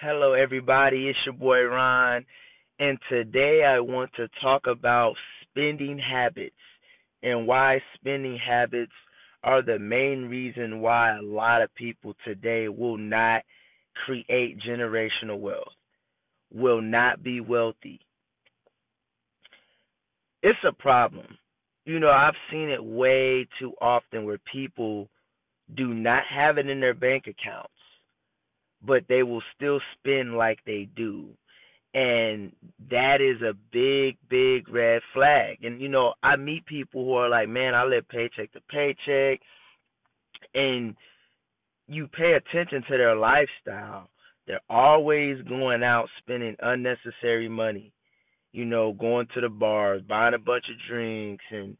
[0.00, 1.08] Hello, everybody.
[1.08, 2.24] It's your boy Ron,
[2.78, 6.54] and today I want to talk about spending habits
[7.24, 8.92] and why spending habits
[9.42, 13.42] are the main reason why a lot of people today will not
[14.06, 15.74] create generational wealth,
[16.54, 17.98] will not be wealthy.
[20.44, 21.26] It's a problem.
[21.86, 25.08] You know, I've seen it way too often where people
[25.76, 27.72] do not have it in their bank accounts,
[28.84, 31.28] but they will still spend like they do.
[31.94, 32.52] And
[32.90, 35.58] that is a big, big red flag.
[35.62, 39.40] And, you know, I meet people who are like, man, I live paycheck to paycheck.
[40.54, 40.94] And
[41.88, 44.08] you pay attention to their lifestyle.
[44.46, 47.92] They're always going out spending unnecessary money.
[48.52, 51.76] You know, going to the bars, buying a bunch of drinks, and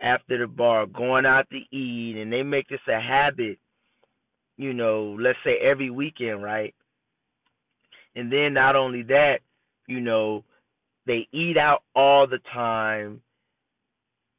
[0.00, 3.58] after the bar, going out to eat, and they make this a habit.
[4.56, 6.74] You know, let's say every weekend, right?
[8.14, 9.40] And then not only that,
[9.86, 10.44] you know,
[11.06, 13.20] they eat out all the time.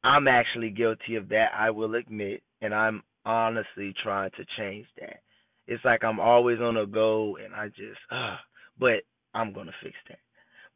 [0.02, 5.20] I'm actually guilty of that, I will admit, and I'm honestly trying to change that.
[5.66, 8.36] It's like I'm always on a go and I just uh
[8.78, 9.02] but
[9.34, 10.18] I'm going to fix that.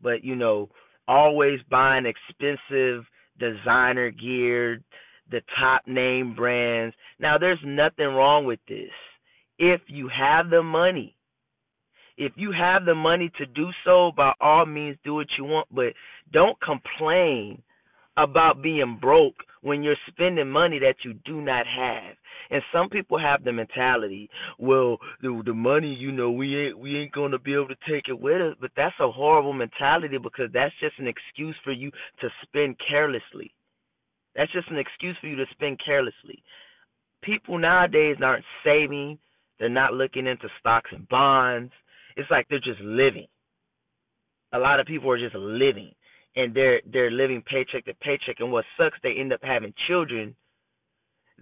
[0.00, 0.68] But you know,
[1.08, 3.04] always buying expensive
[3.38, 4.82] designer gear,
[5.30, 6.94] the top name brands.
[7.18, 8.90] Now there's nothing wrong with this.
[9.64, 11.14] If you have the money,
[12.16, 15.68] if you have the money to do so, by all means do what you want,
[15.70, 15.92] but
[16.32, 17.62] don't complain
[18.16, 22.16] about being broke when you're spending money that you do not have.
[22.50, 26.98] And some people have the mentality, well, the the money, you know, we ain't we
[26.98, 28.56] ain't gonna be able to take it with us.
[28.60, 33.54] But that's a horrible mentality because that's just an excuse for you to spend carelessly.
[34.34, 36.42] That's just an excuse for you to spend carelessly.
[37.22, 39.18] People nowadays aren't saving.
[39.62, 41.72] They're not looking into stocks and bonds.
[42.16, 43.28] It's like they're just living.
[44.52, 45.92] A lot of people are just living
[46.34, 50.34] and they're they're living paycheck to paycheck and what sucks they end up having children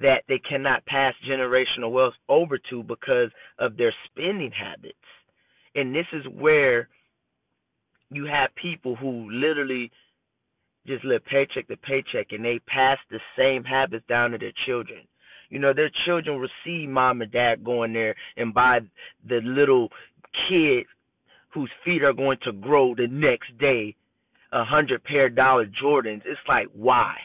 [0.03, 4.98] that they cannot pass generational wealth over to because of their spending habits.
[5.75, 6.91] And this is where
[8.10, 9.91] you have people who literally
[10.87, 15.06] just live paycheck to paycheck and they pass the same habits down to their children.
[15.50, 18.81] You know, their children will see mom and dad going there and buy
[19.28, 19.88] the little
[20.49, 20.87] kid
[21.53, 23.97] whose feet are going to grow the next day
[24.53, 26.22] a hundred pair of dollar Jordans.
[26.25, 27.16] It's like why?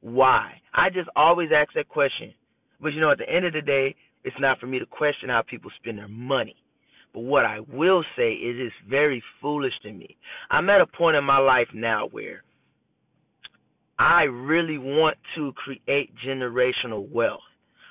[0.00, 0.60] Why?
[0.74, 2.34] I just always ask that question.
[2.80, 5.28] But you know, at the end of the day, it's not for me to question
[5.28, 6.56] how people spend their money.
[7.14, 10.16] But what I will say is it's very foolish to me.
[10.50, 12.42] I'm at a point in my life now where
[13.98, 17.40] I really want to create generational wealth.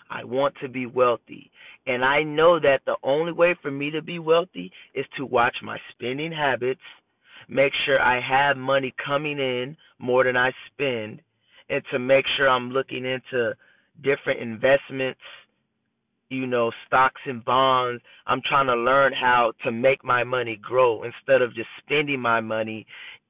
[0.10, 1.52] I want to be wealthy.
[1.88, 5.56] And I know that the only way for me to be wealthy is to watch
[5.64, 6.82] my spending habits,
[7.48, 11.22] make sure I have money coming in more than I spend,
[11.70, 13.54] and to make sure I'm looking into
[14.04, 15.20] different investments,
[16.32, 18.02] you know, stocks and bonds.
[18.26, 22.40] I'm trying to learn how to make my money grow instead of just spending my
[22.40, 22.86] money,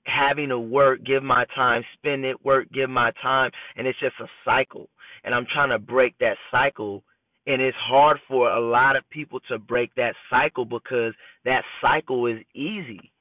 [0.06, 4.16] having to work, give my time, spend it, work, give my time, and it's just
[4.20, 4.90] a cycle.
[5.24, 7.04] And I'm trying to break that cycle
[7.48, 11.14] and it's hard for a lot of people to break that cycle because
[11.44, 13.12] that cycle is easy.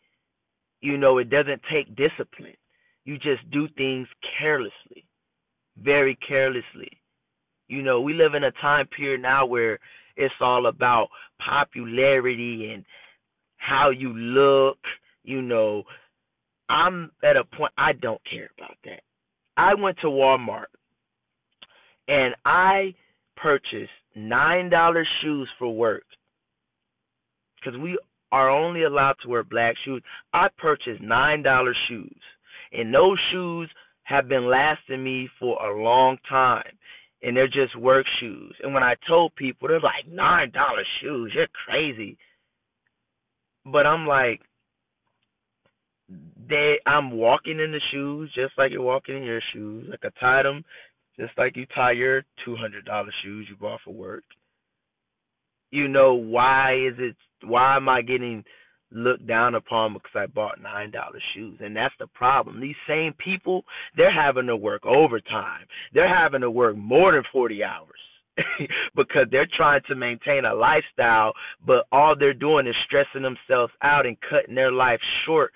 [0.83, 2.57] You know, it doesn't take discipline.
[3.07, 4.07] You just do things
[4.39, 5.07] carelessly
[5.83, 7.00] very carelessly.
[7.71, 9.79] You know, we live in a time period now where
[10.17, 11.09] it's all about
[11.39, 12.85] popularity and
[13.59, 14.79] how you look.
[15.23, 15.85] You know,
[16.69, 19.03] I'm at a point I don't care about that.
[19.57, 20.65] I went to Walmart
[22.09, 22.93] and I
[23.37, 26.03] purchased nine dollar shoes for work
[27.55, 27.97] because we
[28.33, 30.03] are only allowed to wear black shoes.
[30.33, 32.21] I purchased nine dollar shoes,
[32.73, 33.71] and those shoes
[34.03, 36.73] have been lasting me for a long time.
[37.23, 38.55] And they're just work shoes.
[38.63, 42.17] And when I told people, they're like, nine dollar shoes, you're crazy.
[43.67, 44.41] But I'm like,
[46.49, 49.87] they I'm walking in the shoes just like you're walking in your shoes.
[49.89, 50.65] Like I tied them
[51.19, 54.25] just like you tie your two hundred dollar shoes you bought for work.
[55.71, 58.45] You know why is it why am I getting
[58.93, 61.59] looked down upon because I bought nine dollar shoes.
[61.61, 62.61] And that's the problem.
[62.61, 63.65] These same people,
[63.97, 65.67] they're having to work overtime.
[65.93, 67.99] They're having to work more than forty hours.
[68.97, 71.33] because they're trying to maintain a lifestyle,
[71.67, 75.53] but all they're doing is stressing themselves out and cutting their life short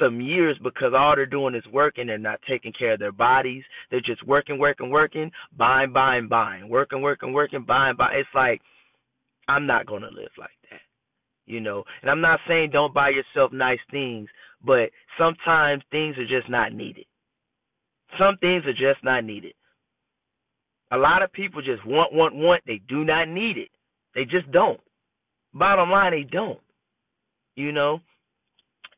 [0.00, 2.06] some years because all they're doing is working.
[2.06, 3.62] They're not taking care of their bodies.
[3.90, 8.18] They're just working, working, working, buying, buying, buying, working, working, working, buying, buying.
[8.18, 8.60] It's like
[9.48, 10.50] I'm not gonna live like.
[11.46, 14.28] You know, and I'm not saying don't buy yourself nice things,
[14.64, 17.06] but sometimes things are just not needed.
[18.18, 19.54] Some things are just not needed.
[20.92, 22.62] A lot of people just want, want, want.
[22.66, 23.70] They do not need it.
[24.14, 24.80] They just don't.
[25.54, 26.60] Bottom line, they don't.
[27.54, 28.00] You know?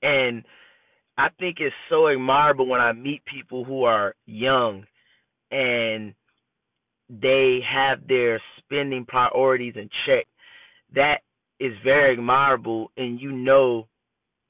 [0.02, 0.44] And
[1.16, 4.84] I think it's so admirable when I meet people who are young
[5.50, 6.14] and
[7.08, 10.26] they have their spending priorities in check.
[10.94, 11.20] That
[11.60, 13.86] is very admirable, and you know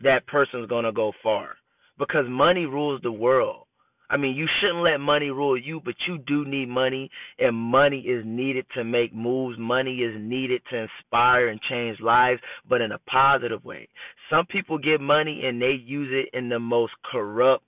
[0.01, 1.55] that person's going to go far
[1.99, 3.65] because money rules the world.
[4.11, 8.01] I mean, you shouldn't let money rule you, but you do need money, and money
[8.01, 9.59] is needed to make moves.
[9.59, 13.87] Money is needed to inspire and change lives, but in a positive way.
[14.31, 17.65] Some people get money and they use it in the most corrupt,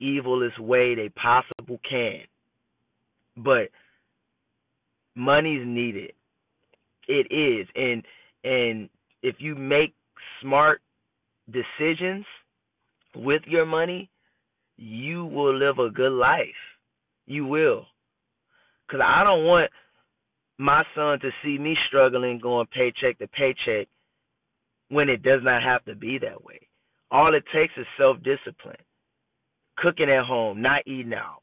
[0.00, 2.20] evilest way they possibly can.
[3.36, 3.68] But
[5.14, 6.12] money's needed.
[7.08, 8.02] It is, and
[8.48, 8.88] and
[9.22, 9.94] if you make
[10.40, 10.80] smart
[11.52, 12.24] decisions
[13.16, 14.10] with your money
[14.78, 16.46] you will live a good life.
[17.26, 17.84] You will.
[18.86, 19.70] Because I don't want
[20.56, 23.88] my son to see me struggling going paycheck to paycheck
[24.88, 26.60] when it does not have to be that way.
[27.10, 28.76] All it takes is self discipline,
[29.76, 31.42] cooking at home, not eating out,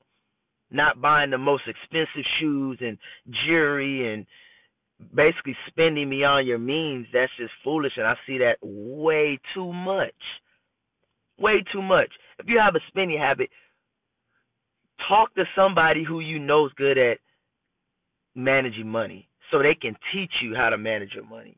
[0.72, 2.98] not buying the most expensive shoes and
[3.46, 4.26] jewelry and
[5.14, 7.08] basically spending beyond your means.
[7.14, 10.14] That's just foolish, and I see that way too much.
[11.38, 12.10] Way too much.
[12.40, 13.50] If you have a spending habit,
[15.08, 17.18] talk to somebody who you know is good at
[18.36, 21.58] managing money so they can teach you how to manage your money.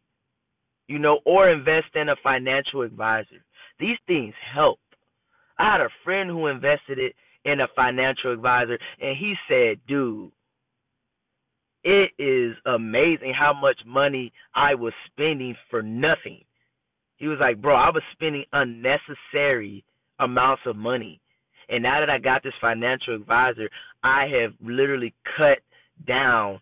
[0.88, 3.44] You know, or invest in a financial advisor.
[3.80, 4.80] These things help.
[5.60, 7.14] I had a friend who invested it
[7.46, 10.32] in a financial advisor and he said, "Dude,
[11.88, 16.44] it is amazing how much money I was spending for nothing."
[17.18, 19.84] He was like, "Bro, I was spending unnecessary
[20.20, 21.20] amounts of money.
[21.70, 23.70] And now that I got this financial advisor,
[24.04, 25.60] I have literally cut
[26.08, 26.60] down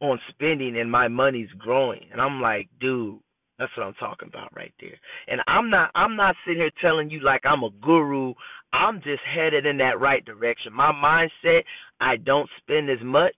[0.00, 2.06] on spending and my money's growing.
[2.10, 3.18] And I'm like, dude,
[3.58, 4.98] that's what I'm talking about right there.
[5.28, 8.32] And I'm not I'm not sitting here telling you like I'm a guru.
[8.72, 10.72] I'm just headed in that right direction.
[10.72, 11.64] My mindset,
[12.00, 13.34] I don't spend as much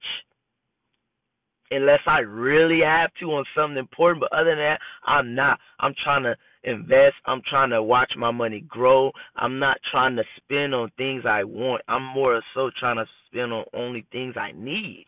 [1.72, 4.20] unless I really have to on something important.
[4.20, 5.58] But other than that, I'm not.
[5.80, 6.34] I'm trying to
[6.64, 7.14] invest.
[7.26, 9.10] I'm trying to watch my money grow.
[9.36, 11.82] I'm not trying to spend on things I want.
[11.88, 15.06] I'm more so trying to spend on only things I need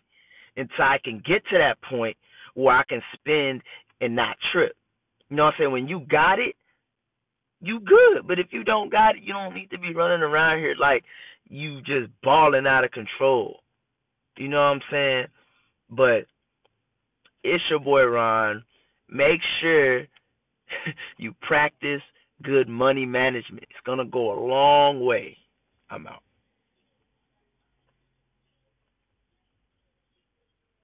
[0.56, 2.16] until I can get to that point
[2.54, 3.62] where I can spend
[4.00, 4.76] and not trip.
[5.28, 5.72] You know what I'm saying?
[5.72, 6.56] When you got it,
[7.60, 8.26] you good.
[8.26, 11.04] But if you don't got it, you don't need to be running around here like
[11.48, 13.60] you just balling out of control.
[14.36, 15.26] You know what I'm saying?
[15.90, 16.26] But
[17.44, 18.64] it's your boy Ron.
[19.08, 20.00] Make sure
[21.18, 22.00] you practice
[22.42, 23.62] good money management.
[23.64, 25.36] It's going to go a long way.
[25.90, 26.22] I'm out.